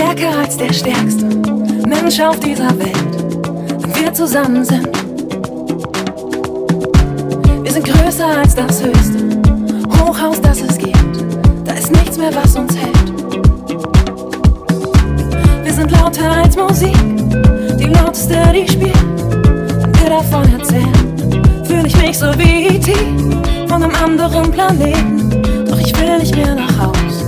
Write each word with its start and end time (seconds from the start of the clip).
als 0.00 0.56
der 0.56 0.72
stärkste 0.72 1.26
Mensch 1.86 2.20
auf 2.20 2.38
dieser 2.40 2.70
Welt, 2.78 3.42
wenn 3.82 3.94
wir 3.94 4.14
zusammen 4.14 4.64
sind. 4.64 4.88
Wir 7.62 7.72
sind 7.72 7.84
größer 7.84 8.26
als 8.26 8.54
das 8.54 8.82
Höchste, 8.82 9.40
Hochhaus, 9.98 10.40
das 10.40 10.62
es 10.62 10.78
gibt. 10.78 11.24
Da 11.64 11.72
ist 11.72 11.90
nichts 11.90 12.16
mehr, 12.16 12.34
was 12.34 12.56
uns 12.56 12.74
hält. 12.76 13.12
Wir 15.64 15.72
sind 15.72 15.90
lauter 15.90 16.30
als 16.30 16.56
Musik, 16.56 16.96
die 17.78 17.86
lauteste, 17.86 18.38
die 18.54 18.70
spielt. 18.70 18.94
Wenn 18.94 20.00
wir 20.00 20.10
davon 20.10 20.44
erzählen, 20.58 21.64
fühle 21.64 21.86
ich 21.86 21.96
mich 21.96 22.18
so 22.18 22.26
wie 22.38 22.68
E.T. 22.68 22.92
von 23.68 23.82
einem 23.82 23.94
anderen 23.94 24.50
Planeten. 24.50 25.42
Doch 25.68 25.78
ich 25.78 25.98
will 25.98 26.18
nicht 26.18 26.34
mehr 26.34 26.54
nach 26.54 26.78
Haus, 26.78 27.27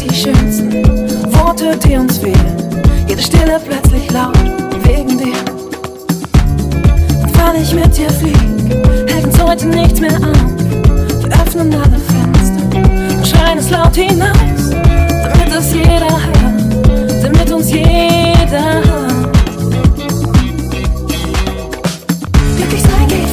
die 0.00 0.14
schönsten 0.14 0.72
Worte, 1.32 1.76
die 1.84 1.96
uns 1.96 2.18
fehlen. 2.18 2.56
Jede 3.08 3.22
Stille 3.22 3.60
plötzlich 3.64 4.10
laut 4.12 4.36
wegen 4.84 5.18
dir. 5.18 5.38
Und 7.22 7.38
weil 7.38 7.62
ich 7.62 7.74
mit 7.74 7.96
dir 7.96 8.10
flieg, 8.10 8.36
hält 9.08 9.24
uns 9.26 9.42
heute 9.42 9.66
nichts 9.66 10.00
mehr 10.00 10.14
an. 10.14 10.56
Wir 11.22 11.40
öffnen 11.40 11.74
alle 11.74 11.98
Fenster 11.98 13.16
und 13.16 13.26
schreien 13.26 13.58
es 13.58 13.70
laut 13.70 13.96
hinaus, 13.96 14.70
damit 14.70 15.52
es 15.58 15.74
jeder 15.74 16.10
hört, 16.10 17.24
damit 17.24 17.50
uns 17.50 17.70
jeder 17.70 18.82
hört. 18.84 19.32
Glücklich 22.56 22.82
sein 22.82 23.08
geht. 23.08 23.27